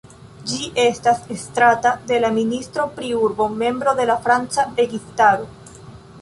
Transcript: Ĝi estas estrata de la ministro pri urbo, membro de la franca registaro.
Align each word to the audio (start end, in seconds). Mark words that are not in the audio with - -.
Ĝi 0.51 0.67
estas 0.83 1.19
estrata 1.35 1.91
de 2.11 2.17
la 2.23 2.31
ministro 2.37 2.87
pri 2.97 3.11
urbo, 3.27 3.47
membro 3.61 3.95
de 4.01 4.09
la 4.13 4.17
franca 4.25 4.67
registaro. 4.83 5.47